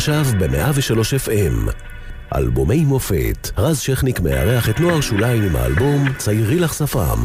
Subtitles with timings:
[0.00, 1.72] עכשיו ב-103 FM.
[2.36, 7.18] אלבומי מופת, רז שכניק מארח את נוער שוליים עם האלבום "ציירי לך שפם".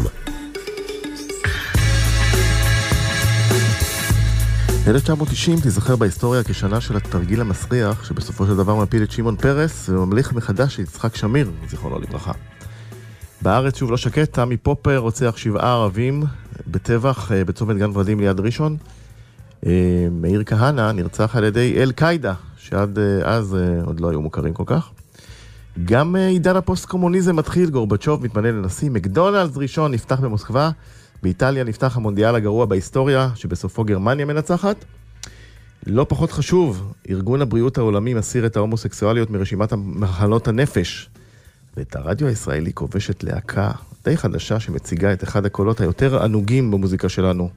[4.88, 10.33] 1990 תיזכר בהיסטוריה כשנה של התרגיל המסריח, שבסופו של דבר מפיל את שמעון פרס וממליך
[10.33, 12.31] מחדש את יצחק שמיר, זיכרונו לברכה.
[13.42, 16.23] בארץ שוב לא שקט, תמי פופר רוצח שבעה ערבים
[16.67, 18.77] בטבח אה, בצומת גן ורדים ליד ראשון.
[19.66, 19.71] אה,
[20.12, 22.34] מאיר כהנא נרצח על ידי אל-קאידה,
[22.70, 24.90] שעד אה, אז עוד לא היו מוכרים כל כך.
[25.86, 30.70] גם עידן הפוסט-קומוניזם מתחיל, גורבצ'וב מתמנה לנשיא, מקדונלדס ראשון נפתח במוסקבה,
[31.23, 34.86] באיטליה נפתח המונדיאל הגרוע בהיסטוריה, שבסופו גרמניה מנצחת.
[35.88, 41.09] לא פחות חשוב, ארגון הבריאות העולמי מסיר את ההומוסקסואליות מרשימת מחלות הנפש.
[41.78, 43.72] ואת הרדיו הישראלי כובשת להקה
[44.04, 47.50] די חדשה שמציגה את אחד הקולות היותר ענוגים במוזיקה שלנו,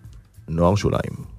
[0.48, 1.37] נוער שוליים.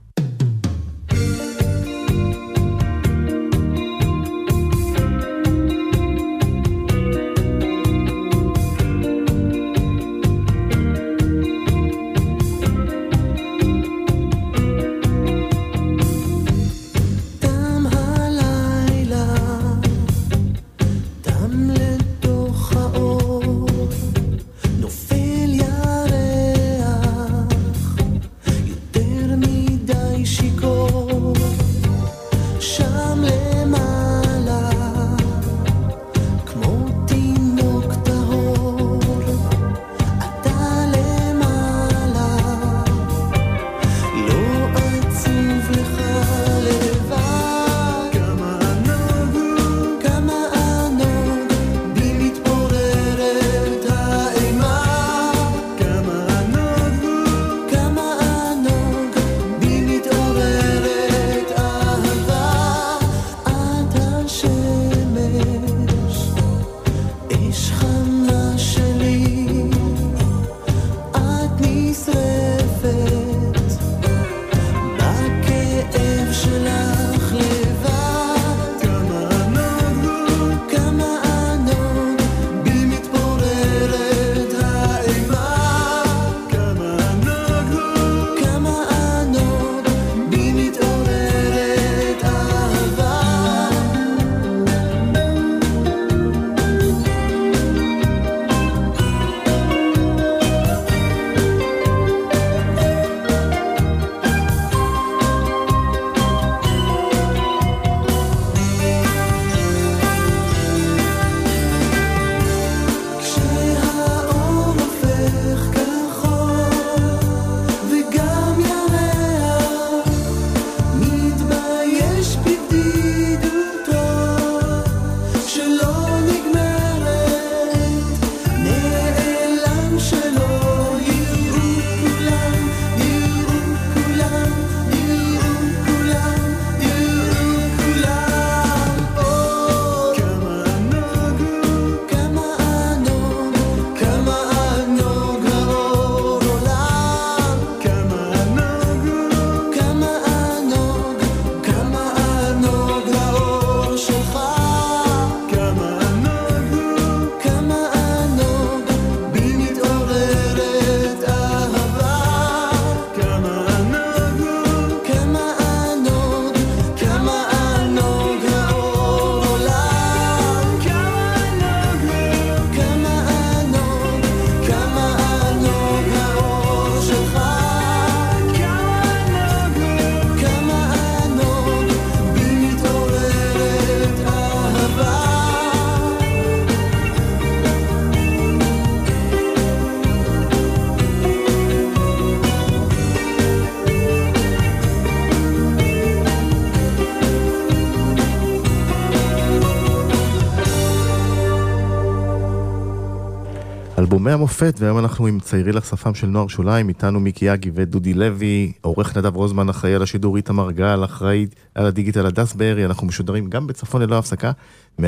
[204.29, 208.13] אלבומי המופת, והיום אנחנו עם ציירי לך שפם של נוער שוליים, איתנו מיקי יגי ודודי
[208.13, 213.07] לוי, עורך נדב רוזמן אחראי על השידור איתמר גל, אחראי על הדיגיטל הדס בארי, אנחנו
[213.07, 214.51] משודרים גם בצפון ללא הפסקה,
[214.99, 215.03] 104.5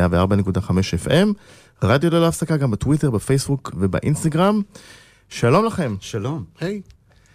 [1.05, 1.27] FM,
[1.83, 4.61] רדיו ללא הפסקה גם בטוויטר, בפייסבוק ובאינסטגרם.
[5.29, 5.95] שלום לכם.
[5.99, 6.43] שלום.
[6.59, 6.81] היי.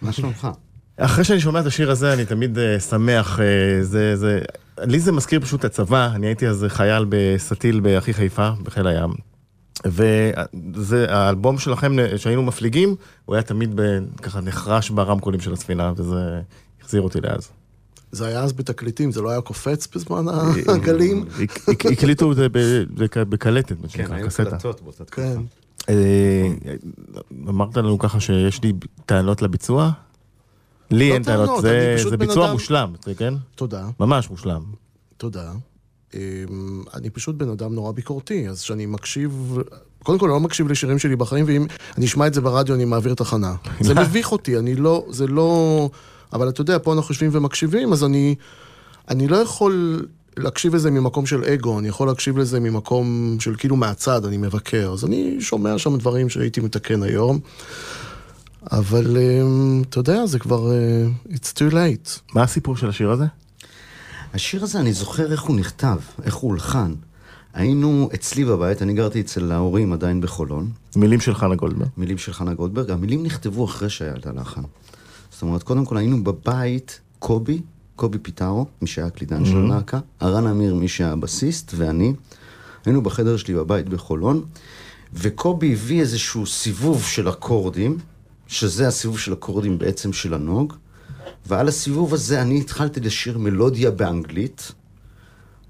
[0.02, 0.48] מה שלומך?
[0.96, 3.42] אחרי שאני שומע את השיר הזה, אני תמיד uh, שמח, uh,
[3.82, 4.40] זה, זה,
[4.78, 9.35] לי זה מזכיר פשוט את הצבא, אני הייתי אז חייל בסטיל באחי חיפה, בחיל הים.
[9.84, 12.94] וזה, האלבום שלכם, שהיינו מפליגים,
[13.24, 16.40] הוא היה תמיד ב, ככה נחרש ברמקולים של הספינה, וזה
[16.82, 17.48] החזיר אותי לאז.
[18.12, 20.24] זה היה אז בתקליטים, זה לא היה קופץ בזמן
[20.68, 21.24] הגלים.
[21.92, 22.46] הקליטו את זה
[23.28, 24.44] בקלטת, מה כן, שנקרא, היו קסטה.
[24.44, 25.22] קלטות באותה תקופה.
[25.22, 25.40] כן.
[25.88, 26.48] אה,
[27.48, 28.72] אמרת לנו ככה שיש לי
[29.06, 29.90] טענות לביצוע?
[30.90, 31.62] לי לא אין טענות,
[32.10, 33.34] זה ביצוע מושלם, כן?
[33.54, 34.62] תודה, ממש מושלם.
[35.16, 35.52] תודה.
[36.14, 36.20] אמ,
[36.94, 39.58] אני פשוט בן אדם נורא ביקורתי, אז כשאני מקשיב...
[40.02, 41.66] קודם כל, אני לא מקשיב לשירים שלי בחיים, ואם
[41.98, 43.54] אני אשמע את זה ברדיו, אני מעביר תחנה.
[43.80, 45.06] זה מביך אותי, אני לא...
[45.10, 45.90] זה לא...
[46.32, 48.34] אבל אתה יודע, פה אנחנו יושבים ומקשיבים, אז אני...
[49.08, 50.06] אני לא יכול
[50.36, 54.90] להקשיב לזה ממקום של אגו, אני יכול להקשיב לזה ממקום של כאילו מהצד, אני מבקר.
[54.92, 57.38] אז אני שומע שם דברים שהייתי מתקן היום.
[58.72, 60.72] אבל אמ, אתה יודע, זה כבר...
[60.72, 62.34] אה, It's too late.
[62.34, 63.24] מה הסיפור של השיר הזה?
[64.36, 66.94] השיר הזה, אני זוכר איך הוא נכתב, איך הוא הולחן.
[67.54, 71.88] היינו אצלי בבית, אני גרתי אצל ההורים עדיין בחולון, מילים של חנה גולדברג.
[71.96, 74.60] מילים של חנה גולדברג, המילים נכתבו אחרי שהיה את הלחן.
[75.30, 77.62] זאת אומרת, קודם כל היינו בבית, קובי,
[77.96, 82.14] קובי פיטרו, מי שהיה הקלידן של הלהקה, הרן אמיר, מי שהיה הבסיסט, ואני.
[82.84, 84.44] היינו בחדר שלי בבית בחולון,
[85.14, 87.98] וקובי הביא איזשהו סיבוב של אקורדים,
[88.46, 90.72] שזה הסיבוב של אקורדים בעצם של הנוג,
[91.48, 94.72] ועל הסיבוב הזה אני התחלתי לשיר מלודיה באנגלית,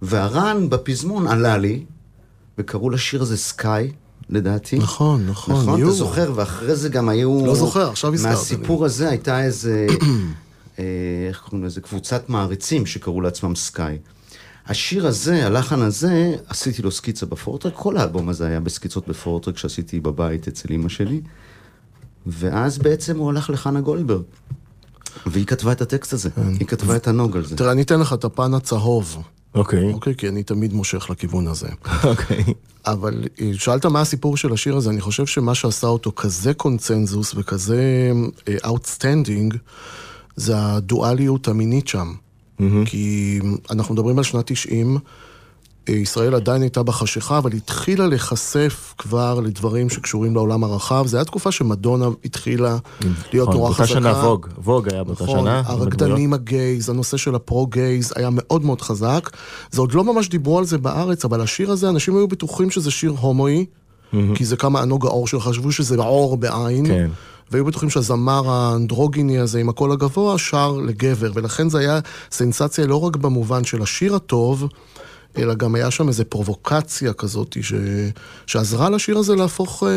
[0.02, 1.84] והרן בפזמון עלה לי,
[2.58, 3.92] וקראו לשיר הזה סקאי,
[4.28, 4.78] לדעתי.
[4.78, 5.86] נכון, נכון, נכון, יו.
[5.86, 7.46] אתה זוכר, ואחרי זה גם היו...
[7.46, 8.32] לא זוכר, עכשיו הזכרת.
[8.32, 9.86] מהסיפור הזה הייתה איזה,
[10.78, 10.84] אה,
[11.28, 11.80] איך קוראים לזה?
[11.80, 13.98] קבוצת מעריצים שקראו לעצמם סקאי.
[14.66, 20.00] השיר הזה, הלחן הזה, עשיתי לו סקיצה בפורטרק, כל האלבום הזה היה בסקיצות בפורטרק שעשיתי
[20.00, 21.20] בבית אצל אמא שלי,
[22.26, 24.22] ואז בעצם הוא הלך לחנה גולדברג.
[25.26, 26.54] והיא כתבה את הטקסט הזה, כן.
[26.60, 27.56] היא כתבה את הנוג על זה.
[27.56, 29.22] תראה, אני אתן לך את הפן הצהוב,
[29.54, 30.14] אוקיי, אוקיי?
[30.14, 31.68] כי אני תמיד מושך לכיוון הזה.
[32.04, 32.44] אוקיי.
[32.86, 37.34] אבל אה, שאלת מה הסיפור של השיר הזה, אני חושב שמה שעשה אותו כזה קונצנזוס
[37.36, 38.12] וכזה
[38.64, 39.54] outstanding,
[40.36, 42.12] זה הדואליות המינית שם.
[42.84, 43.40] כי
[43.70, 45.00] אנחנו מדברים על שנת 90, אה,
[45.88, 51.06] ישראל עדיין הייתה בחשיכה, אבל התחילה להיחשף כבר לדברים שקשורים לעולם הרחב.
[51.06, 52.76] זו הייתה תקופה שמדונה התחילה
[53.32, 53.94] להיות נכון, נורא חזקה.
[53.94, 55.62] באותה שנה ווג, ווג היה באותה נכון, שנה.
[55.66, 59.30] הרקדנים הגייז, הנושא של הפרו-גייז היה מאוד מאוד חזק.
[59.70, 62.90] זה עוד לא ממש דיברו על זה בארץ, אבל השיר הזה, אנשים היו בטוחים שזה
[62.90, 63.66] שיר הומואי,
[64.34, 66.86] כי זה כמה ענוג העור שלך, חשבו שזה עור בעין.
[66.86, 67.10] כן.
[67.50, 72.00] והיו בטוחים שהזמר האנדרוגיני הזה עם הקול הגבוה שר לגבר, ולכן זה היה
[72.32, 74.68] סנסציה לא רק במובן של השיר הטוב,
[75.38, 77.72] אלא גם היה שם איזו פרובוקציה כזאת ש...
[78.46, 79.88] שעזרה לשיר הזה להפוך אה,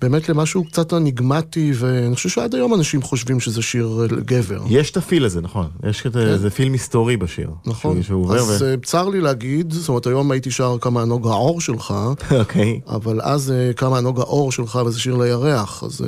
[0.00, 4.60] באמת למשהו קצת אניגמטי, ואני חושב שעד היום אנשים חושבים שזה שיר אה, גבר.
[4.68, 5.66] יש את הפיל הזה, נכון.
[5.88, 7.50] יש את איזה פיל מסתורי בשיר.
[7.66, 8.70] נכון, שהוא- שהוא אז ו...
[8.70, 11.94] אה, צר לי להגיד, זאת אומרת היום הייתי שר כמה ענוג העור שלך,
[12.40, 12.80] אוקיי.
[12.86, 16.00] אבל אז אה, כמה ענוג העור שלך וזה שיר לירח, אז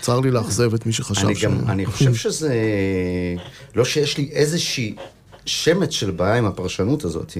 [0.00, 1.44] צר לי לאכזב את מי שחשב אני ש...
[1.44, 2.54] גם, אני חושב שזה...
[3.74, 4.94] לא שיש לי איזושהי
[5.48, 7.32] שמץ של בעיה עם הפרשנות הזאת.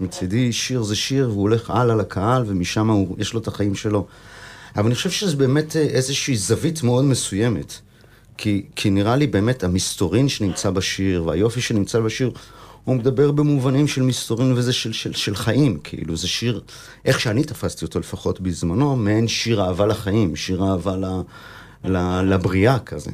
[0.00, 4.06] מצידי שיר זה שיר, והוא הולך הלאה לקהל, ומשם הוא, יש לו את החיים שלו.
[4.76, 7.74] אבל אני חושב שזה באמת אה, איזושהי זווית מאוד מסוימת.
[8.38, 12.30] כי, כי נראה לי באמת המסתורין שנמצא בשיר, והיופי שנמצא בשיר,
[12.84, 16.60] הוא מדבר במובנים של מסתורין וזה של, של, של חיים, כאילו זה שיר,
[17.04, 21.04] איך שאני תפסתי אותו לפחות בזמנו, מעין שיר אהבה לחיים, שיר אהבה ל,
[21.84, 23.10] ל, לבריאה כזה.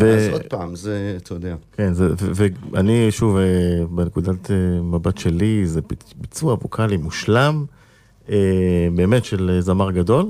[0.00, 1.54] ו- אז עוד פעם, זה, אתה יודע.
[1.72, 3.42] כן, זה- ו- ואני שוב, אה,
[3.90, 7.64] בנקודת אה, מבט שלי, זה ביצ- ביצוע ווקאלי מושלם,
[8.30, 8.36] אה,
[8.94, 10.26] באמת של זמר גדול.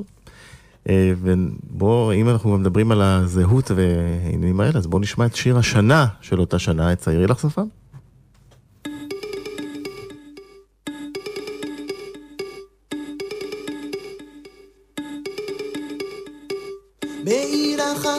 [1.22, 6.40] ובואו, אם אנחנו מדברים על הזהות והעניינים האלה, אז בואו נשמע את שיר השנה של
[6.40, 7.66] אותה שנה, את ציירי לך שפם.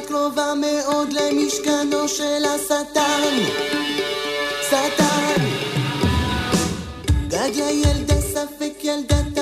[0.08, 3.34] קרובה מאוד למשכנו של השטן,
[4.68, 5.44] שטן.
[7.28, 9.37] גדיה ילדה ספק ילדה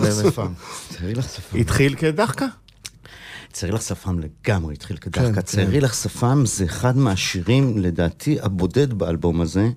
[0.00, 0.32] לך שפם, באמת.
[0.32, 0.52] שפם.
[0.88, 1.58] ציירי לך שפם.
[1.58, 2.46] התחיל כדחקה.
[3.52, 5.32] ציירי לך שפם לגמרי התחיל כן, כדחקה.
[5.34, 5.40] כן.
[5.40, 9.68] ציירי לך שפם זה אחד מהשירים, לדעתי, הבודד באלבום הזה,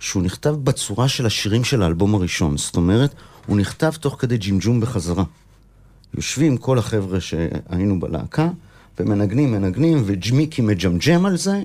[0.00, 2.56] שהוא נכתב בצורה של השירים של האלבום הראשון.
[2.56, 3.14] זאת אומרת,
[3.46, 5.24] הוא נכתב תוך כדי ג'ימג'ום בחזרה.
[6.14, 8.48] יושבים כל החבר'ה שהיינו בלהקה,
[9.00, 11.62] ומנגנים, מנגנים, וג'מיקי מג'מג'ם על זה,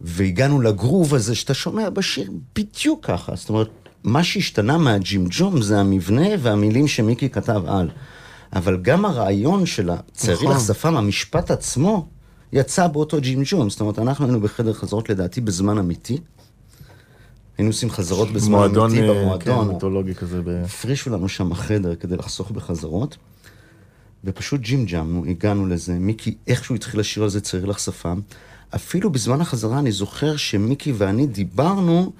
[0.00, 3.36] והגענו לגרוב הזה שאתה שומע בשיר בדיוק ככה.
[3.36, 3.68] זאת אומרת,
[4.04, 7.90] מה שהשתנה מהג'ימג'ום זה המבנה והמילים שמיקי כתב על.
[8.52, 10.56] אבל גם הרעיון של הציירי נכון.
[10.56, 12.08] לך שפם, המשפט עצמו,
[12.52, 13.70] יצא באותו ג'ימג'ום.
[13.70, 16.18] זאת אומרת, אנחנו היינו בחדר חזרות לדעתי בזמן אמיתי.
[17.58, 19.66] היינו עושים חזרות בזמן מועדון, אמיתי אה, במועדון.
[19.66, 20.42] כן, מיתולוגי כזה.
[20.42, 23.16] ב- הפרישו לנו שם חדר כדי לחסוך בחזרות,
[24.24, 25.92] ופשוט ג'ימג'מנו, הגענו לזה.
[25.92, 28.20] מיקי, איכשהו התחיל לשיר על זה צעיר לך שפם.
[28.74, 32.12] אפילו בזמן החזרה אני זוכר שמיקי ואני דיברנו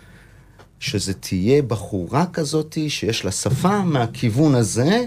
[0.81, 5.07] שזה תהיה בחורה כזאתי שיש לה שפם מהכיוון הזה,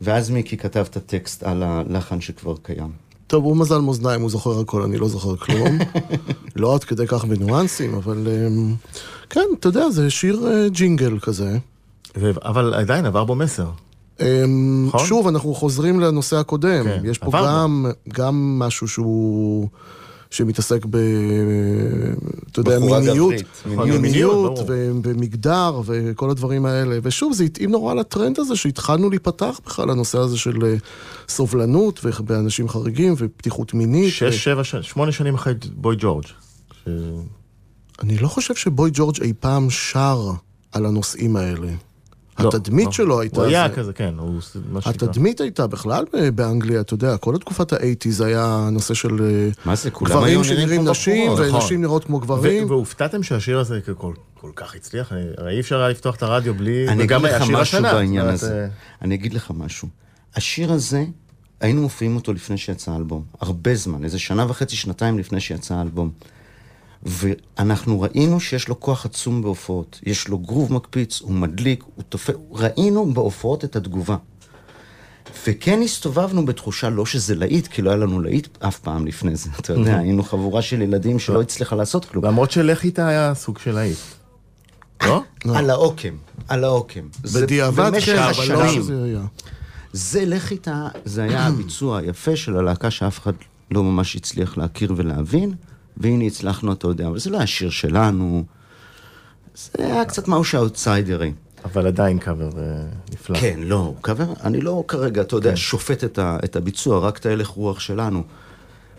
[0.00, 2.90] ואז מיקי כתב את הטקסט על הלחן שכבר קיים.
[3.26, 5.78] טוב, הוא מזל מאזניים, הוא זוכר הכל, אני לא זוכר כלום.
[6.56, 8.74] לא עד כדי כך בניואנסים, אבל אמ,
[9.30, 11.58] כן, אתה יודע, זה שיר אה, ג'ינגל כזה.
[12.44, 13.70] אבל עדיין עבר בו מסר.
[14.20, 15.06] אמ, נכון?
[15.06, 16.84] שוב, אנחנו חוזרים לנושא הקודם.
[16.84, 17.30] כן, יש פה
[18.08, 19.68] גם משהו שהוא...
[20.30, 20.96] שמתעסק ב...
[22.52, 24.00] אתה יודע, מיניות, גברית, מיניות.
[24.00, 24.58] מיניות.
[25.04, 26.98] ומגדר וכל הדברים האלה.
[27.02, 30.74] ושוב, זה התאים נורא לטרנד הזה שהתחלנו להיפתח בכלל לנושא הזה של אה,
[31.28, 34.12] סובלנות ובאנשים חריגים ופתיחות מינית.
[34.12, 36.24] שש, שבע, שמונה שנים אחרי בוי ג'ורג'.
[36.84, 36.88] ש-
[38.02, 40.30] אני לא חושב שבוי ג'ורג' אי פעם שר
[40.72, 41.68] על הנושאים האלה.
[42.38, 42.92] לא, התדמית לא.
[42.92, 43.36] שלו הייתה...
[43.40, 43.74] הוא היה זה.
[43.74, 44.40] כזה, כן, הוא.
[44.86, 49.90] התדמית הייתה בכלל באנגליה, אתה יודע, כל התקופת האייטיז היה נושא של אה, מה זה,
[49.90, 51.46] כולם היו גברים נראים שנראים כמו נשים, בחורות.
[51.46, 51.60] נכון.
[51.60, 52.64] ונשים נראות כמו גברים.
[52.64, 55.12] ו- והופתעתם שהשיר הזה כל, כל כך הצליח?
[55.12, 56.88] אני- הרי אי אפשר היה לפתוח את הרדיו בלי...
[56.88, 58.62] אני אגיד לך משהו השנה, בעניין הזה.
[58.62, 58.68] אה,
[59.02, 59.88] אני אגיד לך משהו.
[60.36, 61.04] השיר הזה,
[61.60, 63.22] היינו מופיעים אותו לפני שיצא האלבום.
[63.40, 66.10] הרבה זמן, איזה שנה וחצי, שנתיים לפני שיצא האלבום.
[67.06, 70.00] ואנחנו ראינו שיש לו כוח עצום בהופעות.
[70.02, 72.34] יש לו גרוב מקפיץ, הוא מדליק, הוא תופס...
[72.50, 74.16] ראינו בהופעות את התגובה.
[75.46, 79.50] וכן הסתובבנו בתחושה לא שזה להיט, כי לא היה לנו להיט אף פעם לפני זה.
[79.60, 82.24] אתה יודע, היינו חבורה של ילדים שלא הצליחה לעשות כלום.
[82.24, 83.98] למרות שלך איתה היה סוג של להיט.
[85.02, 85.22] לא?
[85.56, 86.16] על העוקם,
[86.48, 87.08] על העוקם.
[87.34, 88.68] בדיעבד כן, אבל לא.
[88.68, 89.24] שזה היה.
[89.92, 93.32] זה לך איתה, זה היה הביצוע היפה של הלהקה שאף אחד
[93.70, 95.54] לא ממש הצליח להכיר ולהבין,
[95.96, 98.44] והנה הצלחנו, אתה יודע, אבל זה לא היה שיר שלנו,
[99.54, 101.32] זה היה קצת משהו שהאוטסיידרי.
[101.64, 103.38] אבל עדיין קאבר אה, נפלא.
[103.38, 107.18] כן, לא, הוא קבר, אני לא כרגע, אתה יודע, שופט את, ה, את הביצוע, רק
[107.18, 108.22] את ההלך רוח שלנו.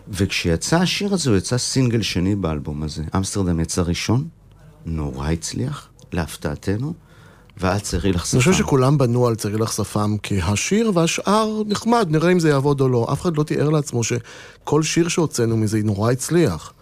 [0.08, 3.02] וכשיצא השיר הזה, הוא יצא סינגל שני באלבום הזה.
[3.16, 4.28] אמסטרדם יצא ראשון,
[4.86, 6.94] נורא הצליח, להפתעתנו,
[7.56, 8.52] ואז צריך לך אני חושב שפם.
[8.52, 13.08] שכולם בנו על צרי לך שפם כהשיר, והשאר נחמד, נראה אם זה יעבוד או לא.
[13.12, 16.72] אף אחד לא תיאר לעצמו שכל שיר שהוצאנו מזה נורא הצליח.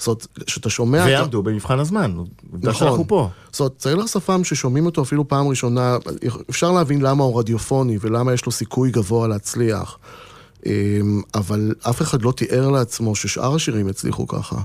[0.00, 1.04] זאת אומרת, כשאתה שומע...
[1.04, 2.14] אתה- ועמדו במבחן הזמן.
[2.52, 2.74] עובדה נכון.
[2.74, 3.28] שאנחנו פה.
[3.52, 5.96] זאת אומרת, צעיר לך שפם ששומעים אותו אפילו פעם ראשונה,
[6.50, 9.98] אפשר להבין למה הוא רדיופוני ולמה יש לו סיכוי גבוה להצליח.
[10.66, 14.56] אמ, אבל אף אחד לא תיאר לעצמו ששאר השירים יצליחו ככה.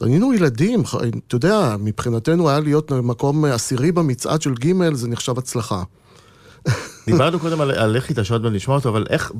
[0.00, 0.82] אז היינו ילדים,
[1.26, 5.82] אתה יודע, מבחינתנו היה להיות מקום עשירי במצעד של ג' זה נחשב הצלחה.
[7.06, 9.32] דיברנו קודם על, על איך שעוד מעט נשמע אותו, אבל איך,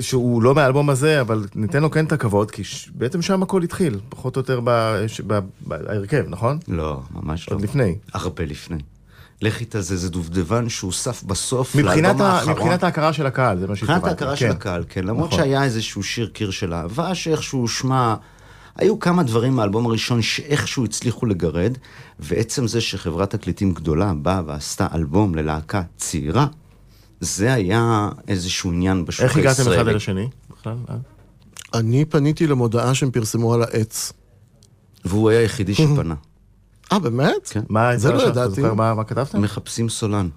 [0.00, 2.90] שהוא לא מהאלבום הזה, אבל ניתן לו כן את הכבוד, כי ש...
[2.94, 4.60] בעצם שם הכל התחיל, פחות או יותר
[5.66, 6.58] בהרכב, נכון?
[6.68, 7.56] לא, ממש לא.
[7.56, 7.96] עוד לפני.
[8.14, 8.78] הרבה לפני.
[9.42, 12.32] לך איתה זה, זה דובדבן שהוסף בסוף לאלבום ה...
[12.32, 12.54] האחרון.
[12.54, 14.06] מבחינת ההכרה של הקהל, זה מה שהתכוונתי.
[14.06, 15.04] מבחינת ההכרה של הקהל, כן.
[15.04, 15.38] למרות נכון.
[15.38, 18.14] שהיה איזשהו שיר קיר של אהבה, שאיכשהו שמע...
[18.76, 21.78] היו כמה דברים מהאלבום הראשון שאיכשהו הצליחו לגרד,
[22.20, 26.46] ועצם זה שחברת תקליטים גדולה באה ועשתה אלבום ללהקה צעירה,
[27.22, 29.60] זה היה איזשהו עניין בשוק איך הישראלי.
[29.60, 30.28] הגעתם אחד אל השני?
[30.50, 30.76] בכלל?
[30.90, 30.96] אה?
[31.74, 34.12] אני פניתי למודעה שהם פרסמו על העץ.
[35.04, 36.14] והוא היה היחידי שפנה.
[36.92, 37.48] אה, באמת?
[37.50, 37.62] כן.
[37.68, 38.54] מה זה לא ידעתי.
[38.54, 39.42] זוכר מה, מה כתבתם?
[39.42, 40.28] מחפשים סולן.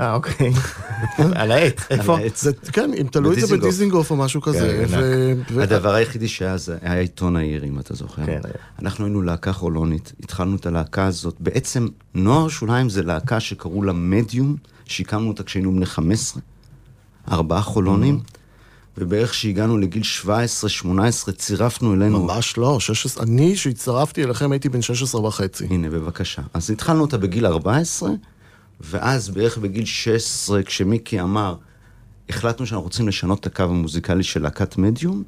[0.00, 0.52] אה, אוקיי.
[1.34, 2.14] על העץ, איפה?
[2.14, 2.42] על העץ.
[2.42, 4.10] זה, כן, אם תלו את זה בדיזינגוף.
[4.10, 4.84] או משהו כזה.
[4.90, 5.60] כן.
[5.60, 8.26] הדבר היחידי שהיה זה היה עיתון העיר, אם אתה זוכר.
[8.26, 8.40] כן.
[8.78, 11.34] אנחנו היינו להקה חולונית, התחלנו את הלהקה הזאת.
[11.40, 14.56] בעצם, נוער שוליים זה להקה שקראו לה מדיום,
[14.92, 16.42] שהקמנו אותה כשהיינו בני 15,
[17.30, 18.20] ארבעה חולונים,
[18.98, 22.24] ובערך כשהגענו לגיל 17-18 צירפנו אלינו...
[22.24, 25.66] ממש לא, 16, אני שהצטרפתי אליכם הייתי בן 16 וחצי.
[25.70, 26.42] הנה, בבקשה.
[26.54, 28.10] אז התחלנו אותה בגיל 14,
[28.80, 31.54] ואז בערך בגיל 16, כשמיקי אמר,
[32.28, 35.22] החלטנו שאנחנו רוצים לשנות את הקו המוזיקלי של להקת מדיום,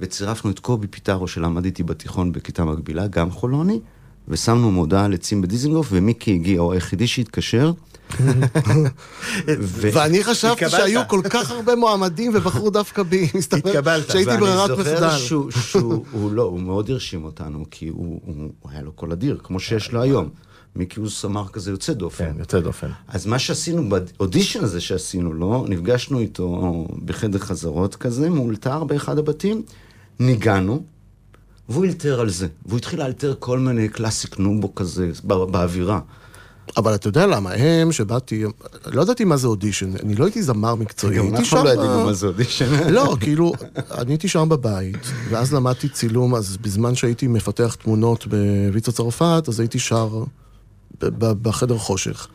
[0.00, 3.80] וצירפנו את קובי פיטרו שלמד איתי בתיכון בכיתה מקבילה, גם חולוני,
[4.28, 7.72] ושמנו מודעה על עצים בדיזינגוף, ומיקי הגיע, הוא היחידי שהתקשר.
[9.92, 10.70] ואני חשבתי.
[10.70, 13.28] שהיו כל כך הרבה מועמדים ובחרו דווקא בי.
[13.34, 14.00] מסתבר.
[14.08, 14.96] שהייתי ברירת ואני מחדל.
[15.00, 18.20] זוכר שהוא, שהוא הוא לא, הוא מאוד הרשים אותנו, כי הוא,
[18.70, 20.28] היה לו קול אדיר, כמו שיש לו היום.
[20.76, 22.24] מיקי הוא זמר כזה יוצא דופן.
[22.32, 22.88] כן, יוצא דופן.
[23.08, 29.62] אז מה שעשינו באודישן הזה שעשינו לו, נפגשנו איתו בחדר חזרות כזה, מאולתר באחד הבתים,
[30.20, 30.82] ניגנו,
[31.68, 32.46] והוא אלתר על זה.
[32.66, 36.00] והוא התחיל לאלתר כל מיני Classix Nouveaux כזה, בא- באווירה.
[36.76, 38.44] אבל אתה יודע למה, הם, שבאתי,
[38.86, 41.78] לא ידעתי מה זה אודישן, אני לא הייתי זמר מקצועי, גם הייתי אנחנו לא שם
[41.80, 42.92] ידענו ב- מה זה אודישן.
[42.92, 43.52] לא, כאילו,
[43.90, 44.96] אני הייתי שם בבית,
[45.30, 50.24] ואז למדתי צילום, אז בזמן שהייתי מפתח תמונות בוויצו צרפת, אז הייתי שר
[51.18, 52.26] בחדר חושך.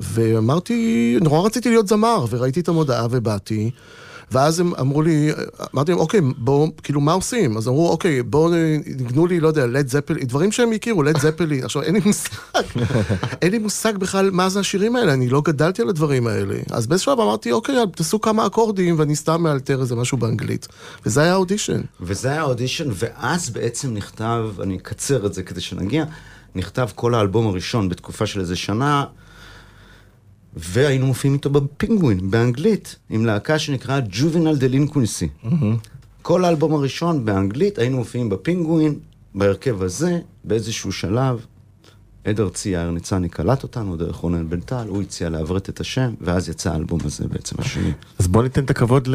[0.00, 3.70] ואמרתי, נורא רציתי להיות זמר, וראיתי את המודעה ובאתי.
[4.32, 5.30] ואז הם אמרו לי,
[5.74, 7.56] אמרתי להם, אוקיי, בואו, כאילו, מה עושים?
[7.56, 8.52] אז אמרו, אוקיי, בואו
[8.86, 11.62] ניגנו לי, לא יודע, לד זפלי, דברים שהם הכירו, לד זפלי.
[11.62, 12.62] עכשיו, אין לי מושג,
[13.42, 16.54] אין לי מושג בכלל מה זה השירים האלה, אני לא גדלתי על הדברים האלה.
[16.70, 20.68] אז באיזשהו שלב אמרתי, אוקיי, תעשו כמה אקורדים, ואני סתם מאלתר איזה משהו באנגלית.
[21.06, 21.80] וזה היה האודישן.
[22.00, 26.04] וזה היה האודישן, ואז בעצם נכתב, אני אקצר את זה כדי שנגיע,
[26.54, 29.04] נכתב כל האלבום הראשון בתקופה של איזה שנה,
[30.56, 35.46] והיינו מופיעים איתו בפינגווין, באנגלית, עם להקה שנקרא Juvenile Delinquency.
[36.22, 38.98] כל האלבום הראשון באנגלית, היינו מופיעים בפינגווין,
[39.34, 41.46] בהרכב הזה, באיזשהו שלב.
[42.24, 46.14] עד ארצי יאיר ניצני קלט אותנו דרך רונן בן טל, הוא הציע לעברת את השם,
[46.20, 47.92] ואז יצא האלבום הזה בעצם השני.
[48.18, 49.08] אז בוא ניתן את הכבוד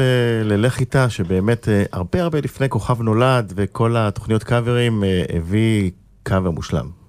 [0.44, 5.90] ללך איתה, שבאמת אה, הרבה הרבה לפני כוכב נולד וכל התוכניות קאברים אה, הביא
[6.22, 7.01] קאבר מושלם.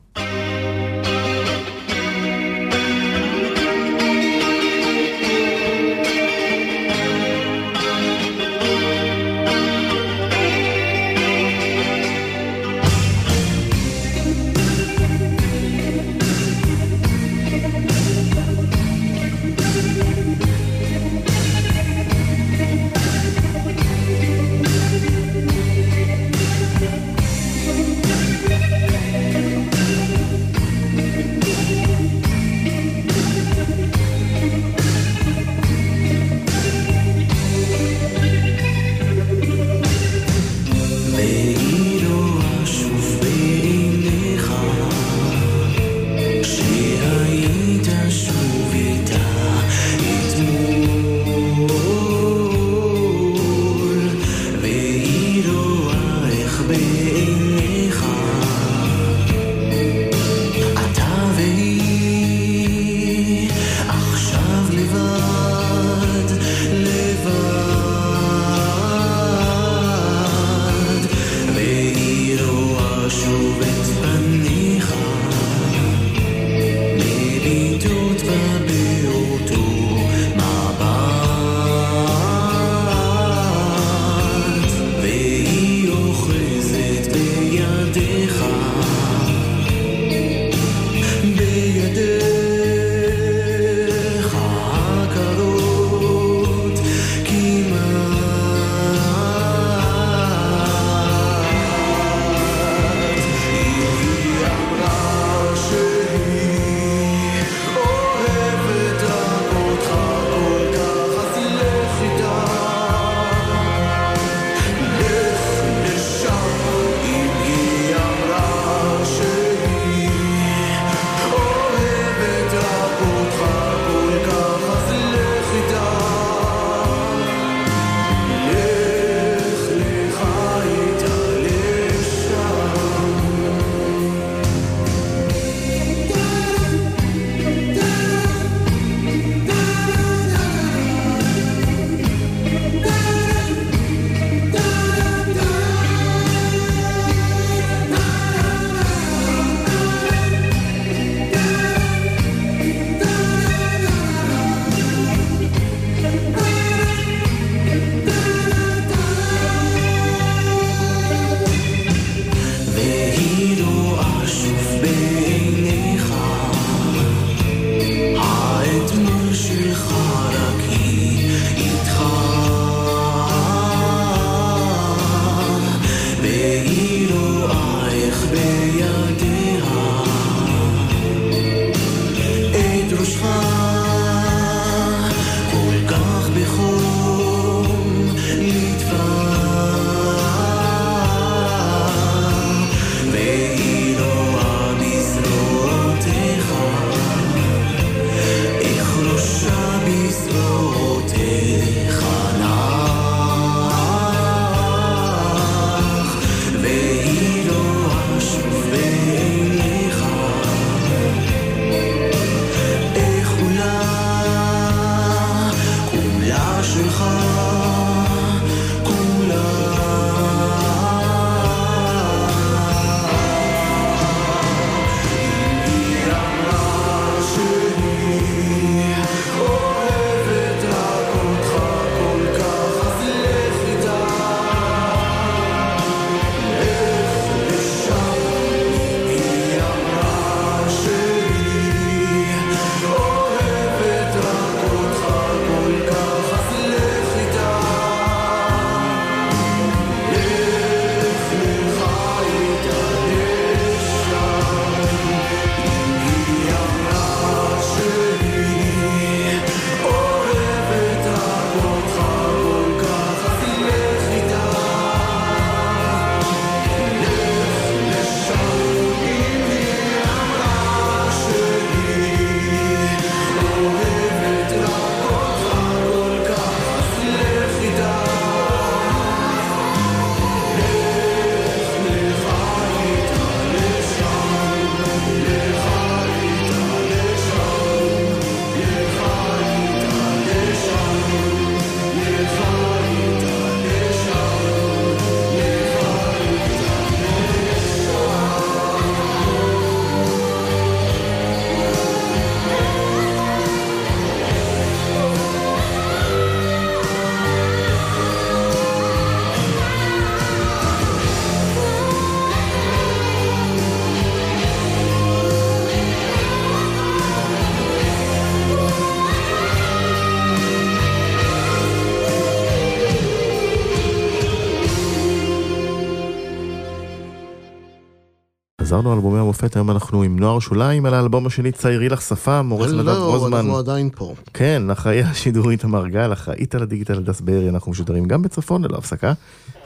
[328.74, 332.48] חזרנו על אלבומי המופת, היום אנחנו עם נוער שוליים על האלבום השני ציירי לך שפם,
[332.52, 333.38] עורך נדב לא, רוזמן.
[333.38, 334.14] אנחנו עדיין פה.
[334.34, 338.78] כן, אחראי השידור איתמר גל, אחראית על הדיגיטל הדס בארי, אנחנו משודרים גם בצפון ללא
[338.78, 339.14] הפסקה,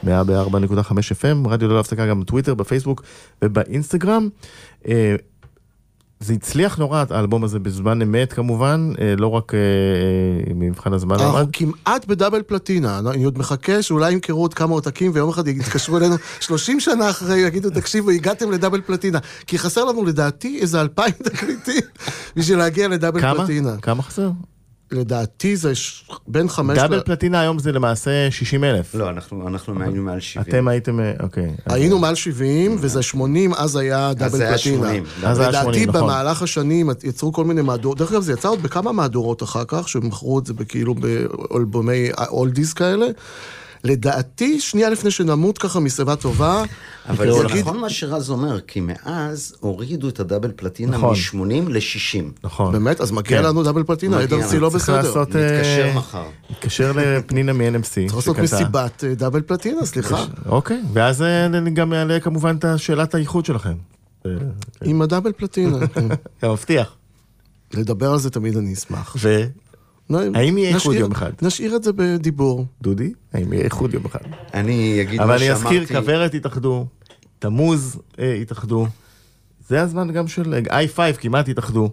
[0.04, 3.02] 104.5 FM, רדיו ללא הפסקה גם בטוויטר, בפייסבוק
[3.44, 4.28] ובאינסטגרם.
[6.22, 10.92] אה, זה הצליח נורא, האלבום הזה בזמן אמת כמובן, אה, לא רק אה, אה, במבחן
[10.92, 11.48] הזמן אנחנו עמד.
[11.52, 16.14] כמעט בדאבל פלטינה, אני עוד מחכה שאולי ימכרו עוד כמה עותקים ויום אחד יתקשרו אלינו
[16.40, 19.18] 30 שנה אחרי, יגידו תקשיבו, הגעתם לדאבל פלטינה.
[19.46, 21.82] כי חסר לנו לדעתי איזה אלפיים תקליטים
[22.36, 23.34] בשביל להגיע לדאבל כמה?
[23.34, 23.76] פלטינה.
[23.82, 24.30] כמה חסר?
[24.92, 26.78] לדעתי זה ש- בין חמש...
[26.78, 28.94] דאבל ל- פלטינה היום זה למעשה 60 אלף.
[28.94, 30.46] לא, אנחנו אנחנו היינו מעל 70.
[30.48, 31.50] אתם הייתם, אה, אוקיי.
[31.66, 34.76] היינו מעל 70 וזה 80, אז היה דאבל זה היה פלטינה.
[34.86, 35.04] 80.
[35.24, 36.00] אז זה היה 80, לדעתי נכון.
[36.02, 39.88] במהלך השנים יצרו כל מיני מהדורות, דרך אגב זה יצא עוד בכמה מהדורות אחר כך,
[39.88, 43.06] שמכרו את זה כאילו באלבומי אולדיס כאלה.
[43.84, 46.62] לדעתי, שנייה לפני שנמות ככה משיבה טובה,
[47.08, 51.16] אבל זה יגיד- נכון מה שרז אומר, כי מאז הורידו את הדאבל פלטינה נכון.
[51.34, 52.24] מ-80 ל-60.
[52.44, 52.72] נכון.
[52.72, 53.44] באמת, אז מגיע כן.
[53.44, 54.64] לנו דאבל פלטינה, מגיע עדן סי לנו.
[54.64, 54.96] לא צריך בסדר.
[54.96, 55.36] לעשות...
[55.36, 56.24] אה, נתקשר מחר.
[56.50, 57.82] נתקשר לפנינה מ-NMC.
[57.94, 60.24] צריך לעשות מסיבת אה, דאבל פלטינה, סליחה.
[60.46, 63.74] אוקיי, ואז אה, אני גם אעלה כמובן את שאלת האיחוד שלכם.
[64.26, 64.30] אה,
[64.84, 65.86] עם הדאבל פלטינה.
[65.86, 66.06] כן.
[66.38, 66.94] אתה מבטיח.
[67.74, 69.16] לדבר על זה תמיד אני אשמח.
[69.24, 69.30] נו,
[70.10, 71.32] האם יהיה איחוד יום אחד?
[71.42, 72.66] נשאיר את זה בדיבור.
[73.32, 74.18] האם יהיה איחוד יום אחד?
[74.54, 75.94] אני אגיד אבל מה אני אזכיר, שאמרתי.
[75.94, 76.86] כוורת התאחדו,
[77.38, 78.86] תמוז אה, התאחדו,
[79.68, 81.90] זה הזמן גם של i5 כמעט התאחדו.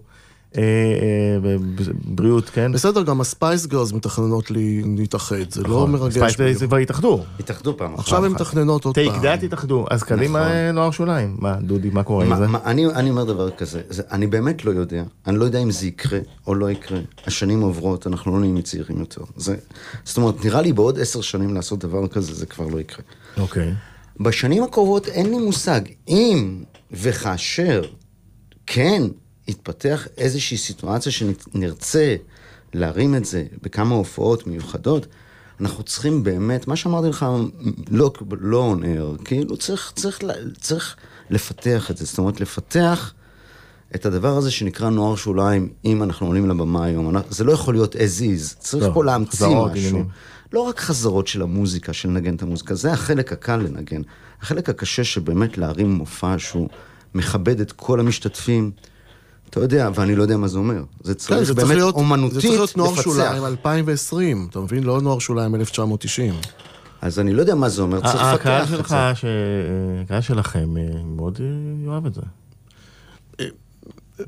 [0.58, 2.72] אה, אה, בבריאות, כן?
[2.72, 6.34] בסדר, גם הספייס גרס מתכננות לי להתאחד, זה לא נכון, מרגש.
[6.34, 6.60] ספייס.
[6.60, 7.24] זה כבר התאחדו.
[7.40, 8.00] התאחדו פעם אחת.
[8.00, 9.22] עכשיו הן מתכננות עוד טייק פעם.
[9.22, 10.52] דאט התאחדו, אז קדימה נכון.
[10.52, 11.36] אה, נוער שוליים.
[11.40, 12.46] מה, דודי, מה קורה עם זה?
[12.66, 15.88] אני, אני אומר דבר כזה, זה, אני באמת לא יודע, אני לא יודע אם זה
[15.88, 17.00] יקרה או לא יקרה.
[17.28, 19.22] השנים עוברות, אנחנו לא נהיים צעירים יותר.
[19.36, 19.56] זה,
[20.04, 23.06] זאת אומרת, נראה לי בעוד עשר שנים לעשות דבר כזה, זה כבר לא יקרה.
[23.38, 23.74] אוקיי.
[24.20, 25.82] בשנים הקרובות אין לי מושג.
[26.08, 27.82] אם וכאשר
[28.66, 29.04] כן
[29.48, 32.16] יתפתח איזושהי סיטואציה שנרצה
[32.74, 35.08] להרים את זה בכמה הופעות מיוחדות,
[35.62, 37.26] אנחנו צריכים באמת, מה שאמרתי לך,
[37.92, 40.20] לא, לא on air, כאילו צריך, צריך,
[40.60, 40.96] צריך
[41.30, 43.14] לפתח את זה, זאת אומרת לפתח
[43.96, 47.96] את הדבר הזה שנקרא נוער שוליים, אם אנחנו עולים לבמה היום, זה לא יכול להיות
[47.96, 49.70] as is, צריך לא, פה להמציא משהו.
[49.70, 50.08] עניינים.
[50.54, 54.02] לא רק חזרות של המוזיקה, של לנגן את המוזיקה, זה החלק הקל לנגן.
[54.42, 56.70] החלק הקשה שבאמת להרים מופע שהוא
[57.16, 58.72] מכבד את כל המשתתפים,
[59.50, 60.84] אתה יודע, ואני לא יודע מה זה אומר.
[61.04, 63.02] זה כן, צריך זה צריך באמת להיות, אומנותית זה צריך להיות נוער לפצח.
[63.04, 64.84] שוליים 2020, אתה מבין?
[64.84, 66.34] לא נוער שוליים 1990.
[67.02, 69.16] אז אני לא יודע מה זה אומר, צריך לפתח הקהל את שלך, זה.
[69.16, 69.26] ש-
[70.04, 71.46] הקהל שלכם אה, מאוד אה,
[71.92, 72.22] יאהב את זה.
[73.40, 73.48] אני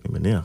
[0.10, 0.44] מניח.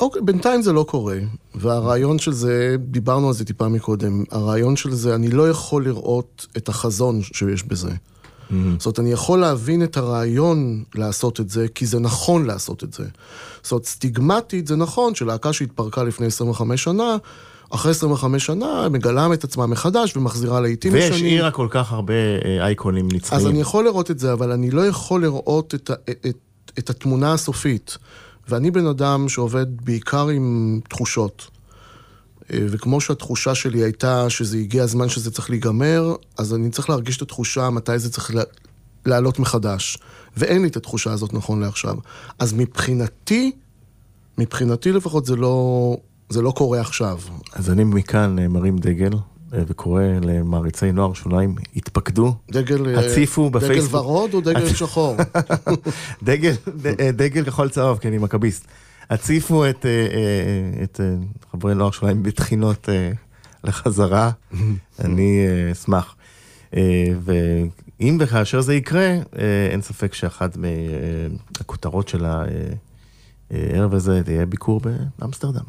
[0.00, 1.16] אוקיי, בינתיים זה לא קורה,
[1.54, 6.46] והרעיון של זה, דיברנו על זה טיפה מקודם, הרעיון של זה, אני לא יכול לראות
[6.56, 7.90] את החזון שיש בזה.
[8.50, 12.92] זאת אומרת, אני יכול להבין את הרעיון לעשות את זה, כי זה נכון לעשות את
[12.92, 13.04] זה.
[13.62, 17.16] זאת אומרת, סטיגמטית זה נכון שלהקה שהתפרקה לפני 25 שנה,
[17.70, 21.12] אחרי 25 שנה מגלה את עצמה מחדש ומחזירה לעיתים ישנים.
[21.12, 23.40] והשאירה כל כך הרבה אה, אייקונים נצחיים.
[23.40, 26.38] אז אני יכול לראות את זה, אבל אני לא יכול לראות את, ה, את,
[26.78, 27.98] את התמונה הסופית.
[28.48, 31.57] ואני בן אדם שעובד בעיקר עם תחושות.
[32.52, 37.16] אה, וכמו שהתחושה שלי הייתה שזה הגיע הזמן שזה צריך להיגמר, אז אני צריך להרגיש
[37.16, 38.30] את התחושה מתי זה צריך
[39.06, 39.98] לעלות מחדש.
[40.36, 41.94] ואין לי את התחושה הזאת נכון לעכשיו.
[42.38, 43.52] אז מבחינתי,
[44.38, 45.96] מבחינתי לפחות זה לא,
[46.28, 47.18] זה לא קורה עכשיו.
[47.52, 49.12] אז אני מכאן מרים דגל
[49.54, 52.86] אה, וקורא למעריצי נוער שוליים, התפקדו, דגל...
[52.86, 53.88] אה, הציפו בפייסבוק.
[53.88, 55.16] דגל ורוד או דגל שחור?
[56.22, 56.52] דגל,
[57.12, 58.64] דגל כחול צהוב, כי אני מכביסט.
[59.10, 61.14] הציפו את, אה, אה, את אה,
[61.52, 62.88] חברי נוער שלהם בתחינות
[63.64, 64.30] לחזרה,
[65.04, 66.16] אני אשמח.
[67.20, 69.14] ואם וכאשר זה יקרה,
[69.70, 72.24] אין ספק שאחת מהכותרות של
[73.50, 74.80] הערב הזה תהיה ביקור
[75.18, 75.64] באמסטרדם.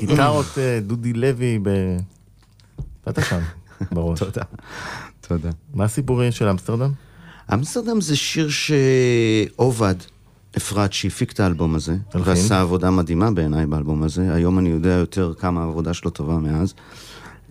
[0.00, 1.68] גיטרות אה, דודי לוי ב...
[3.08, 3.40] אתה שם,
[3.94, 4.18] בראש.
[4.18, 4.42] תודה.
[5.20, 5.50] תודה.
[5.74, 6.92] מה הסיפורים של אמסטרדם?
[7.54, 9.94] אמסטרדם זה שיר שעובד,
[10.56, 11.96] אפרת, שהפיק את האלבום הזה.
[12.14, 14.34] ועשה עבודה מדהימה בעיניי באלבום הזה.
[14.34, 16.74] היום אני יודע יותר כמה העבודה שלו טובה מאז.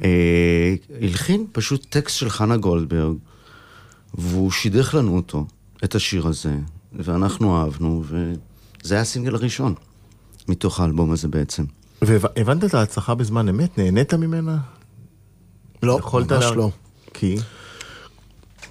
[0.03, 3.15] אה, הלחין פשוט טקסט של חנה גולדברג,
[4.13, 5.45] והוא שידך לנו אותו,
[5.83, 6.55] את השיר הזה,
[6.93, 9.73] ואנחנו אהבנו, וזה היה הסינגל הראשון
[10.47, 11.63] מתוך האלבום הזה בעצם.
[12.01, 13.77] והבנת את ההצלחה בזמן אמת?
[13.77, 14.57] נהנית ממנה?
[15.83, 16.69] לא, ממש לה- לא.
[17.13, 17.37] כי?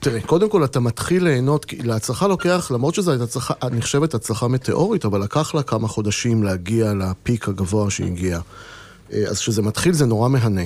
[0.01, 4.49] תראה, קודם כל אתה מתחיל ליהנות, כי להצלחה לוקח, למרות שזו הייתה הצלחה, נחשבת הצלחה
[4.49, 8.41] מטאורית, אבל לקח לה כמה חודשים להגיע לפיק הגבוה שהיא הגיעה.
[9.13, 10.63] אה, אז כשזה מתחיל זה נורא מהנה.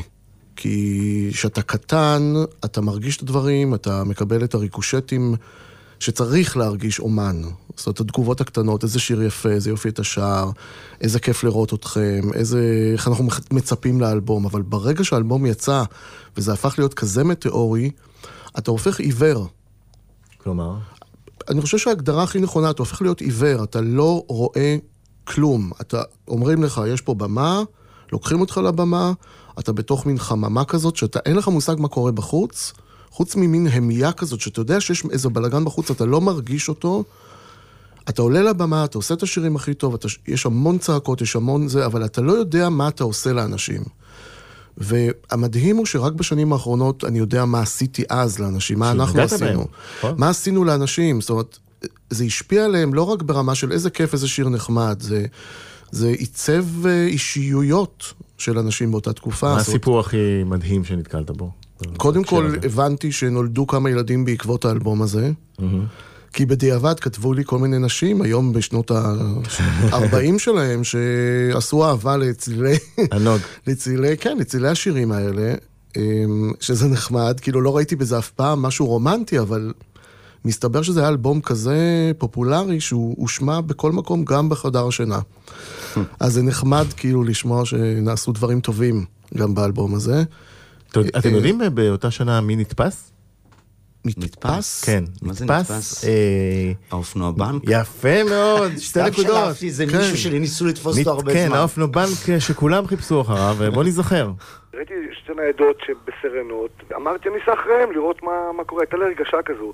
[0.57, 5.35] כי כשאתה קטן, אתה מרגיש את הדברים, אתה מקבל את הריקושטים
[6.03, 7.43] שצריך להרגיש אומן.
[7.77, 10.51] זאת אומרת, התגובות הקטנות, איזה שיר יפה, איזה יופי אתה שר,
[11.01, 12.91] איזה כיף לראות אתכם, איזה...
[12.93, 14.45] איך אנחנו מצפים לאלבום.
[14.45, 15.83] אבל ברגע שהאלבום יצא,
[16.37, 17.91] וזה הפך להיות כזה מטאורי,
[18.59, 19.47] אתה הופך עיוור.
[20.39, 20.75] כלומר?
[21.49, 24.77] אני חושב שההגדרה הכי נכונה, אתה הופך להיות עיוור, אתה לא רואה
[25.25, 25.71] כלום.
[25.81, 27.63] אתה, אומרים לך, יש פה במה,
[28.13, 29.13] לוקחים אותך לבמה,
[29.59, 32.73] אתה בתוך מין חממה כזאת, שאתה, אין לך מושג מה קורה בחוץ,
[33.13, 37.05] חוץ ממין המייה כזאת, שאתה יודע שיש איזה בלאגן בחוץ, אתה לא מרגיש אותו.
[38.09, 41.69] אתה עולה לבמה, אתה עושה את השירים הכי טוב, אתה, יש המון צעקות, יש המון
[41.69, 43.83] זה, אבל אתה לא יודע מה אתה עושה לאנשים.
[44.79, 49.67] והמדהים הוא שרק בשנים האחרונות אני יודע מה עשיתי אז לאנשים, מה אנחנו בהם, עשינו.
[49.99, 50.15] נכון.
[50.19, 51.59] מה עשינו לאנשים, זאת אומרת,
[52.11, 55.27] זה השפיע עליהם לא רק ברמה של איזה כיף, איזה שיר נחמד, זה,
[55.91, 59.55] זה עיצב אה, אישיויות של אנשים באותה תקופה.
[59.55, 61.51] מה הסיפור הכי מדהים שנתקלת בו?
[61.97, 62.57] קודם כל הזה?
[62.63, 65.31] הבנתי שנולדו כמה ילדים בעקבות האלבום הזה.
[66.33, 72.77] כי בדיעבד כתבו לי כל מיני נשים, היום בשנות ה-40 שלהם, שעשו אהבה לצלילי...
[73.13, 73.41] ענוג.
[73.67, 75.55] לצלילי, כן, לצלילי השירים האלה,
[75.97, 79.73] אמ, שזה נחמד, כאילו לא ראיתי בזה אף פעם משהו רומנטי, אבל
[80.45, 85.19] מסתבר שזה היה אלבום כזה פופולרי שהוא הושמע בכל מקום, גם בחדר השינה.
[86.21, 89.05] אז זה נחמד כאילו לשמוע שנעשו דברים טובים
[89.37, 90.23] גם באלבום הזה.
[91.01, 93.13] אתם אה, יודעים באותה שנה מי נתפס?
[94.05, 94.85] נתפס?
[94.85, 95.71] כן, מה זה נתפס.
[95.71, 96.05] נתפס?
[96.05, 97.63] אה, האופנוע בנק?
[97.69, 99.47] יפה מאוד, שתי סתם נקודות.
[99.49, 99.97] שלפתי, זה כן.
[99.97, 101.57] מישהו שניסו לתפוס אותו הרבה כן, זמן.
[101.57, 104.31] האופנובנק אה, שכולם חיפשו אחריו, אה, בוא נזכר.
[104.75, 109.43] ראיתי שתי ניידות שבסרנות, אמרתי אני אסע אחריהם לראות מה, מה קורה, הייתה לי הרגשה
[109.45, 109.73] כזו.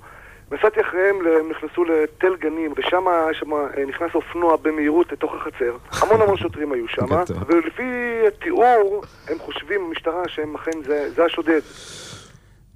[0.51, 5.77] נסעתי אחריהם, הם נכנסו לתל גנים, ושם שם אה, נכנס אופנוע במהירות לתוך החצר.
[5.91, 7.05] המון המון שוטרים היו שם.
[7.47, 11.61] ולפי התיאור, הם חושבים, המשטרה, שהם אכן זה, זה השודד.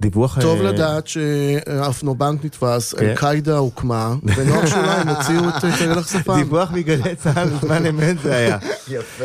[0.00, 0.40] דיווח...
[0.40, 3.06] טוב אה, לדעת שאפנובנק נתפס, כן.
[3.06, 6.36] אל-קאעידה הוקמה, ונוער שוליים הוציאו את אה, תלך שפם.
[6.36, 8.58] דיווח מגלי צה"ל בזמן אמת זה היה.
[8.88, 9.24] יפה.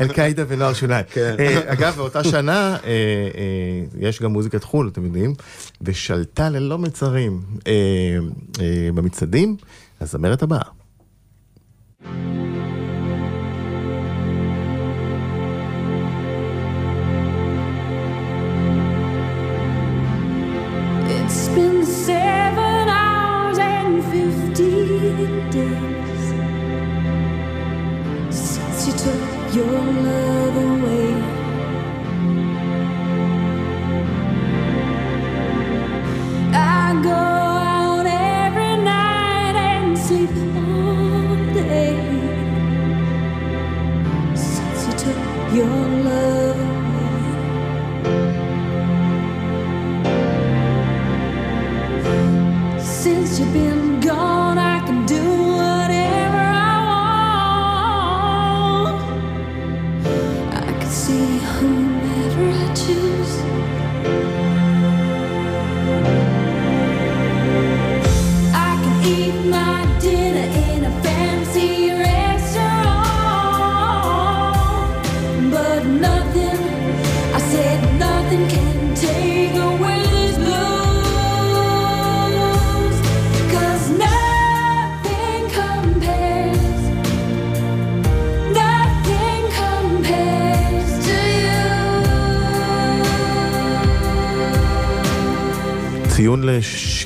[0.00, 1.04] אל-קאעידה ונוער שוליים.
[1.10, 1.34] כן.
[1.38, 2.90] אה, אגב, באותה שנה אה, אה,
[3.98, 5.34] יש גם מוזיקת חו"ל, אתם יודעים,
[5.82, 7.72] ושלטה ללא מצרים אה,
[8.60, 9.56] אה, במצעדים,
[10.00, 10.62] הזמרת הבאה.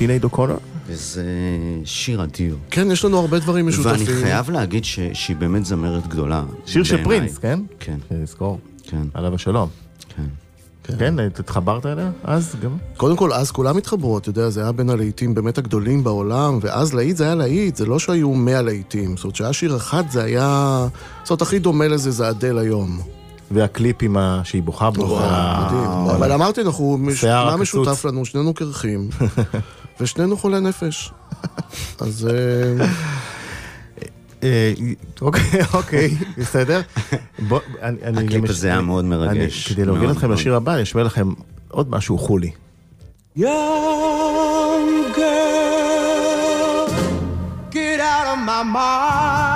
[0.05, 0.57] לשינייד אוקונר?
[0.87, 1.23] וזה
[1.85, 2.55] שיר אדיר.
[2.71, 3.91] כן, יש לנו הרבה דברים משותפים.
[3.91, 6.43] ואני חייב להגיד ש- שהיא באמת זמרת גדולה.
[6.65, 7.03] שיר של.
[7.03, 7.59] פרינס, כן?
[7.79, 9.69] כן, תזכור, כן, עליו השלום.
[10.15, 10.23] כן.
[10.99, 12.77] כן, התחברת אליה אז גם?
[12.97, 16.93] קודם כל, אז כולם התחברו, אתה יודע, זה היה בין הלהיטים באמת הגדולים בעולם, ואז
[16.93, 19.15] להיט זה היה להיט, זה לא שהיו מאה להיטים.
[19.17, 20.87] זאת אומרת, שהיה שיר אחד זה היה...
[21.23, 22.99] זאת אומרת, הכי דומה לזה זה אדל היום.
[23.51, 24.41] והקליפ עם ה...
[24.43, 25.19] שהיא בוכה בו.
[26.15, 27.57] אבל אמרתי, אנחנו, מש- שיער מה.
[27.57, 28.25] משותף לנו?
[28.25, 29.09] שנינו קרחים,
[29.99, 31.11] ושנינו חולי נפש.
[31.99, 32.85] אז אה,
[34.43, 34.73] אה,
[35.21, 35.43] אוקיי,
[35.73, 36.81] אוקיי, בסדר.
[38.17, 39.73] הקליפ הזה היה מאוד מרגש.
[39.73, 40.31] כדי להוביל אתכם.
[40.31, 41.29] לשיר הבא, אני אשמיע לכם
[41.69, 42.51] עוד משהו חולי.
[43.37, 43.43] Young
[45.15, 46.89] girl,
[47.71, 49.54] get out of my mind.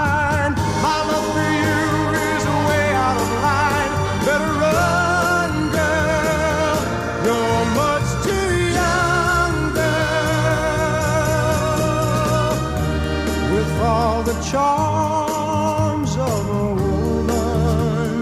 [14.51, 18.13] Charms of a woman.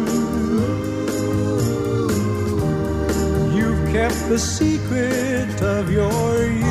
[3.55, 6.67] You've kept the secret of your youth.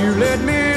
[0.00, 0.71] You let me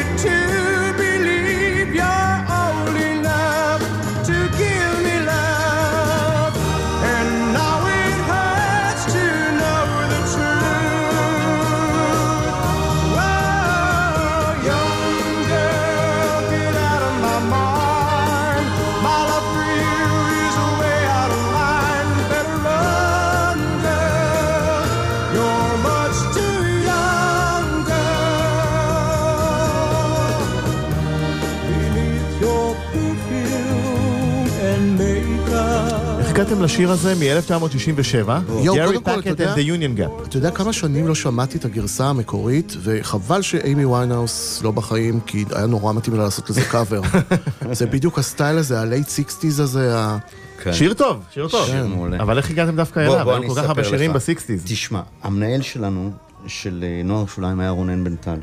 [36.36, 38.30] הגעתם לשיר הזה מ-1967?
[38.50, 40.28] יואו, גרי יודע- and the Union Gap.
[40.28, 45.46] אתה יודע כמה שנים לא שמעתי את הגרסה המקורית, וחבל שאיימי ויינהאוס לא בחיים, כי
[45.52, 47.02] היה נורא מתאים לה לעשות לזה קאבר.
[47.72, 50.18] זה בדיוק הסטייל הזה, ה-late 60's הזה, ה...
[50.64, 50.74] כן.
[50.74, 51.66] שיר טוב, שיר טוב.
[51.66, 52.22] שיר מעולה.
[52.22, 53.30] אבל איך הגעתם דווקא אליו?
[53.30, 54.16] היו אני כל כך הרבה אספר שירים לך.
[54.16, 54.64] ב sixties.
[54.66, 56.12] תשמע, המנהל שלנו,
[56.48, 58.38] של אה, נוער שוליים, היה רונן בן טל.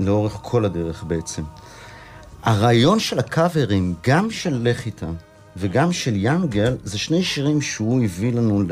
[0.00, 1.42] לאורך כל הדרך בעצם.
[2.42, 5.12] הרעיון של הקאברים, גם של לך איתם
[5.58, 8.66] וגם של Young Girl, זה שני שירים שהוא הביא לנו ל...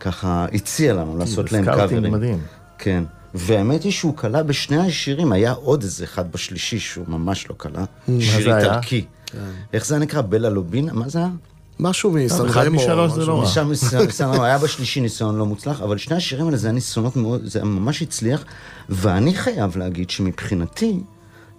[0.00, 2.12] ככה, הציע לנו לעשות להם scouting קאברים.
[2.12, 2.38] מדהים.
[2.78, 3.04] כן.
[3.34, 7.84] והאמת היא שהוא קלע בשני השירים, היה עוד איזה אחד בשלישי שהוא ממש לא קלע.
[8.20, 8.74] שיר זה היה?
[8.74, 9.04] איטלקי.
[9.72, 10.20] איך זה נקרא?
[10.20, 10.92] בלה לובינה?
[10.92, 11.28] מה זה היה?
[11.80, 12.68] משהו מסן אחד.
[12.68, 13.26] משלוש זה.
[13.26, 13.64] לא רע.
[14.06, 17.64] ניסיון, היה בשלישי ניסיון לא מוצלח, אבל שני השירים האלה זה היה ניסיונות מאוד, זה
[17.64, 18.44] ממש הצליח,
[18.88, 21.00] ואני חייב להגיד שמבחינתי,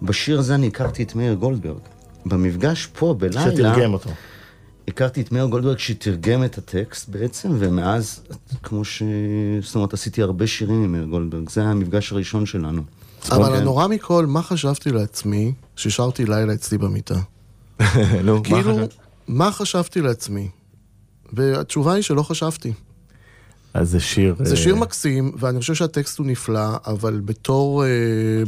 [0.02, 1.91] בשיר הזה אני הכרתי את מאיר גולדברג.
[2.26, 4.10] במפגש פה בלילה, שתרגם אותו.
[4.88, 8.20] הכרתי את מאיר גולדברג שתרגם את הטקסט בעצם, ומאז,
[8.62, 9.02] כמו ש...
[9.62, 12.82] זאת אומרת, עשיתי הרבה שירים עם מאיר גולדברג, זה היה המפגש הראשון שלנו.
[13.30, 13.54] אבל כן.
[13.54, 17.18] הנורא מכל, מה חשבתי לעצמי ששרתי לילה אצלי במיטה?
[18.24, 18.76] נו, כאילו?
[19.28, 20.48] מה חשבתי לעצמי?
[21.32, 22.72] והתשובה היא שלא חשבתי.
[23.74, 24.34] אז זה שיר...
[24.38, 27.88] זה אה, שיר מקסים, ואני חושב שהטקסט הוא נפלא, אבל בתור אה,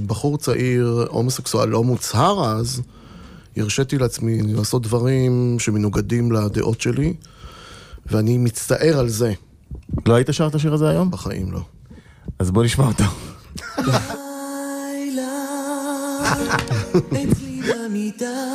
[0.07, 2.83] בחור צעיר, הומוסקסואל לא מוצהר אז,
[3.57, 7.15] הרשיתי לעצמי לעשות דברים שמנוגדים לדעות שלי,
[8.07, 9.33] ואני מצטער על זה.
[10.07, 11.11] לא היית שר את השיר הזה היום?
[11.11, 11.61] בחיים לא.
[12.39, 13.05] אז בוא נשמע אותו.
[13.79, 15.33] לילה
[17.23, 18.54] אצלי במיטה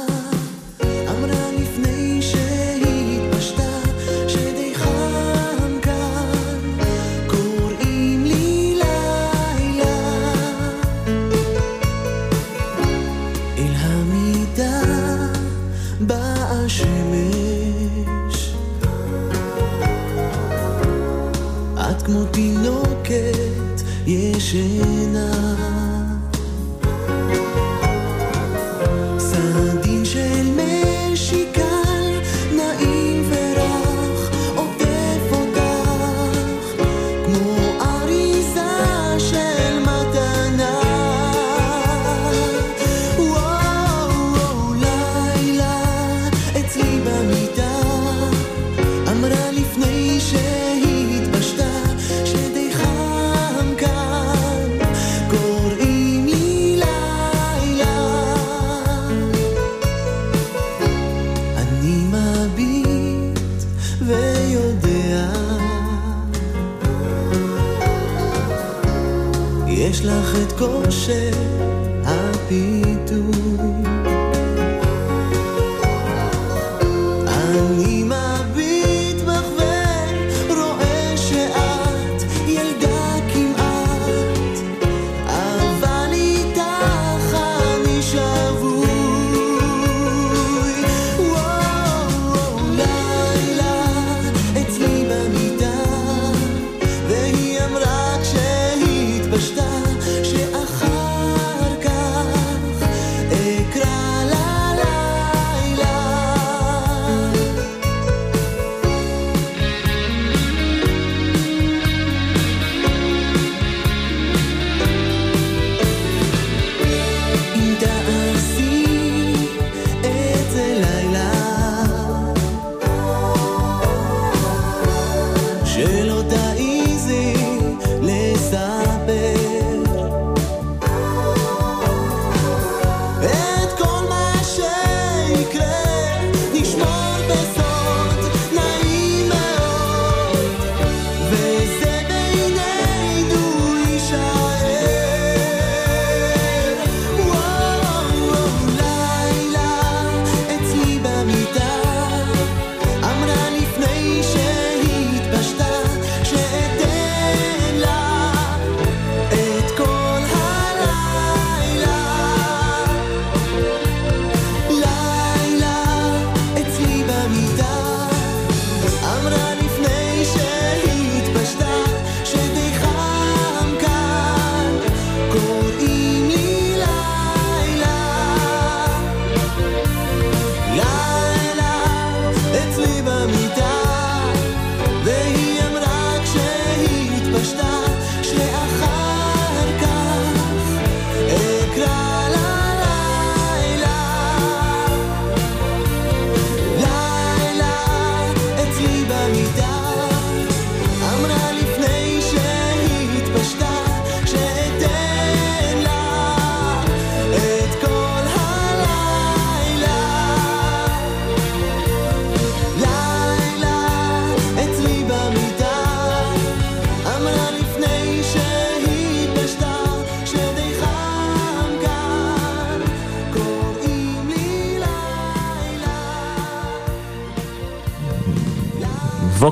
[77.70, 78.29] אני מביט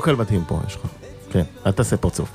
[0.08, 0.80] ווקל מדהים פה יש לך.
[1.30, 2.28] כן, אל תעשה פרצוף.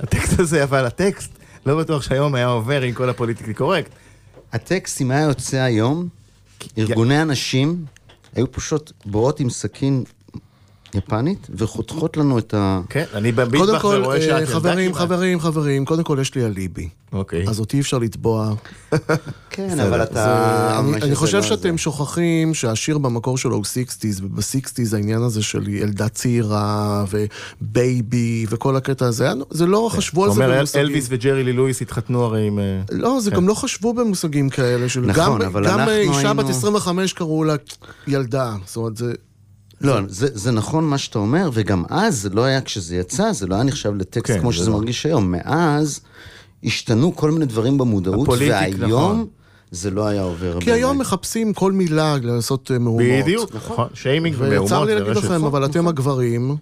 [0.00, 1.30] הטקסט הזה, אבל הטקסט,
[1.66, 3.90] לא בטוח שהיום היה עובר עם כל הפוליטיקלי קורקט.
[4.52, 6.08] הטקסט, אם היה יוצא היום,
[6.78, 7.84] ארגוני הנשים
[8.34, 10.04] היו פשוט באות עם סכין
[10.94, 12.80] יפנית וחותכות לנו את ה...
[12.88, 13.32] כן, אני
[13.80, 15.02] כל, ורואה שאת אה, ילדה חברים, כמעט.
[15.02, 16.88] חברים, חברים, קודם כל יש לי אליבי.
[17.12, 17.48] אוקיי.
[17.48, 18.54] אז אותי אי אפשר לתבוע.
[19.50, 20.78] כן, אבל אתה...
[20.78, 21.78] אני- חושב לא שאתם.
[21.78, 27.04] שוכחים שהשיר במקור שלו הוא 60's, וב-60's העניין הזה של ילדה צעירה,
[27.60, 30.80] ו baby, וכל הקטע הזה, זה לא חשבו על זה במושגים.
[30.80, 32.58] אלוויס וג'רי לי לואיס התחתנו הרי עם...
[32.58, 33.36] אה, לא, זה כן.
[33.36, 34.86] גם לא חשבו במושגים כאלה.
[35.02, 37.54] נכון, גם- אבל גם אנחנו אישה בת היינו- 25 קראו לה
[38.06, 38.54] ילדה.
[38.66, 39.12] זאת אומרת, זה...
[39.82, 43.46] לא, זה, זה נכון מה שאתה אומר, וגם אז זה לא היה כשזה יצא, זה
[43.46, 44.76] לא היה נחשב לטקסט כן, כמו זה שזה לא.
[44.76, 45.32] מרגיש היום.
[45.32, 46.00] מאז
[46.64, 49.26] השתנו כל מיני דברים במודעות, ה politic, והיום נכון.
[49.70, 50.60] זה לא היה עובר.
[50.60, 51.06] כי היום באמת.
[51.06, 53.02] מחפשים כל מילה לעשות אה, מהומות.
[53.22, 53.88] בדיוק, נכון.
[53.94, 55.42] שיימינג ומהומות וצר לי זה להגיד לכם, folks.
[55.44, 56.56] אבל אתם הגברים,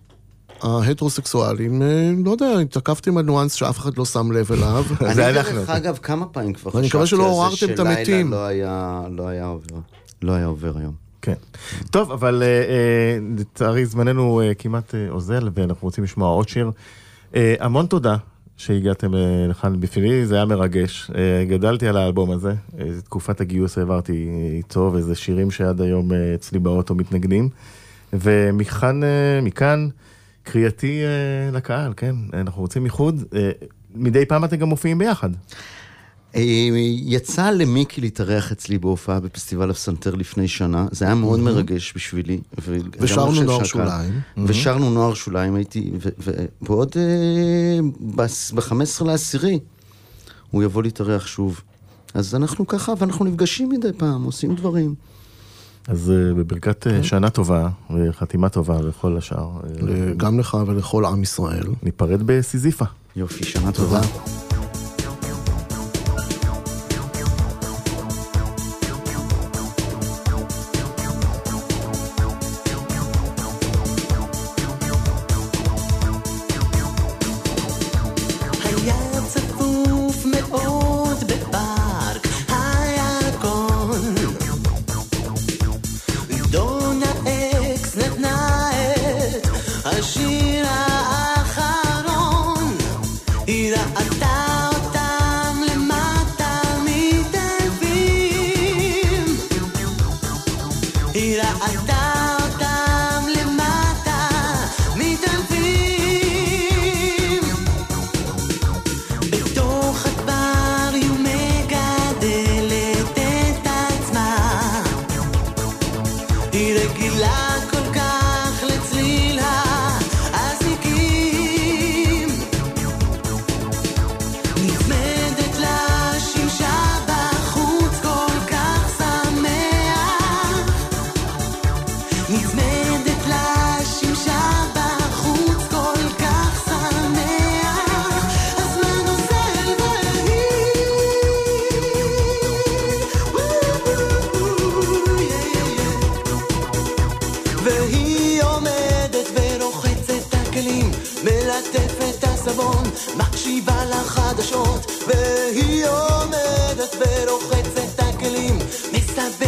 [0.62, 4.84] ההטרוסקסואלים, אה, לא יודע, התעכבתם על ניואנס שאף אחד לא שם לב אליו.
[5.00, 5.76] אני זה דרך אנחנו.
[5.76, 8.30] אגב כמה פעמים כבר חשבתי על זה שלילה.
[8.30, 9.76] לא היה, לא היה עובר.
[10.22, 11.09] לא היה עובר היום.
[11.22, 11.34] כן.
[11.90, 16.70] טוב, אבל אה, אה, לצערי זמננו אה, כמעט אוזל, ואנחנו רוצים לשמוע עוד שיר.
[17.34, 18.16] המון תודה
[18.56, 19.10] שהגעתם
[19.48, 21.10] לכאן בשבילי, זה היה מרגש.
[21.48, 22.54] גדלתי על האלבום הזה,
[23.04, 27.48] תקופת הגיוס העברתי איתו, וזה שירים שעד היום אצלי באוטו מתנגנים.
[28.12, 29.00] ומכאן,
[29.42, 29.88] מכאן,
[30.42, 31.02] קריאתי
[31.52, 33.24] לקהל, כן, אנחנו רוצים איחוד.
[33.94, 35.30] מדי פעם אתם גם מופיעים ביחד.
[36.36, 36.42] אה,
[37.04, 42.40] יצא למיקי להתארח אצלי בהופעה בפסטיבל הפסנתר לפני שנה, זה היה מאוד מרגש בשבילי.
[42.62, 44.20] וגם ושרנו נוער שוליים.
[44.46, 46.30] ושרנו נוער שוליים, הייתי, ו-
[46.62, 46.96] ובעוד,
[48.14, 49.58] ב-15 לעשירי,
[50.50, 51.60] הוא יבוא להתארח שוב.
[52.14, 54.94] אז אנחנו ככה, ואנחנו נפגשים מדי פעם, עושים דברים.
[55.88, 59.50] אז אה, בברכת אה, שנה טובה וחתימה טובה לכל השאר.
[59.88, 61.66] אה, גם לך ולכל עם ישראל.
[61.82, 62.84] ניפרד בסיזיפה.
[63.16, 64.00] יופי, שנה טובה.
[64.00, 64.49] היה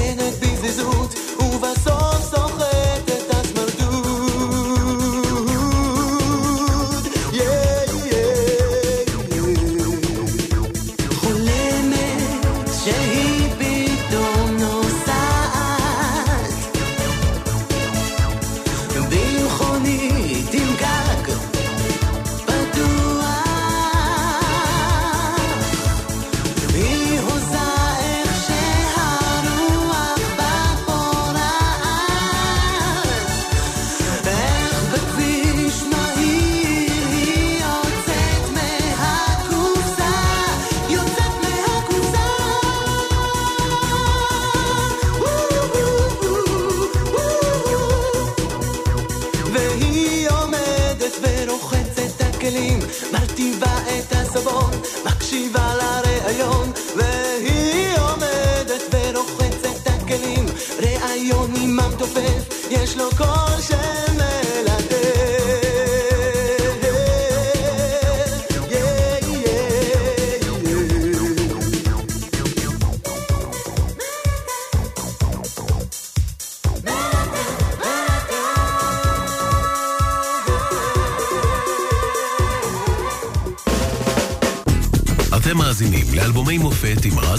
[0.03, 1.22] Binnen deze zoet.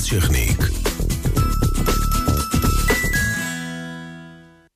[0.04, 0.18] אתם